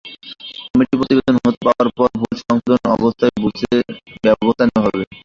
[0.67, 3.73] Committee প্রতিবেদন হাতে পাওয়া পর ভুল সংশোধনসহ অবস্থা বুঝে
[4.23, 5.01] ব্যবস্থা নেওয়া হবে।